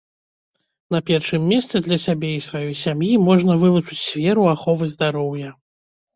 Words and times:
На 0.95 1.01
першым 1.09 1.45
месцы 1.51 1.81
для 1.87 1.97
сябе 2.05 2.31
і 2.39 2.39
сваёй 2.47 2.73
сям'і 2.85 3.11
можна 3.27 3.59
вылучыць 3.67 4.01
сферу 4.07 4.49
аховы 4.55 4.85
здароўя. 4.97 5.49